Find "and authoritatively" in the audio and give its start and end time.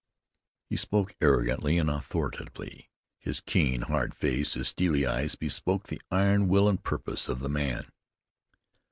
1.77-2.89